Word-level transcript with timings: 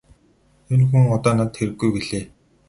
Энэ 0.73 0.85
хүн 0.89 1.03
одоо 1.15 1.33
надад 1.37 1.57
хэрэггүй 1.57 1.89
-гэлээ. 1.91 2.23